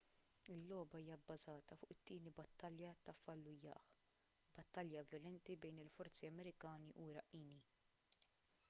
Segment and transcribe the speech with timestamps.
[0.53, 3.93] il-logħba hija bbażata fuq it-tieni battalja ta' fallujah
[4.57, 7.63] battalja vjolenti bejn il-forzi amerikani u iraqqini